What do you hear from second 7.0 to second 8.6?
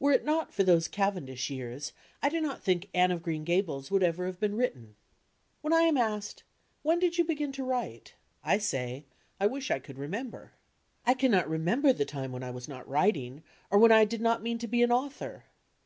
you begin to write?" I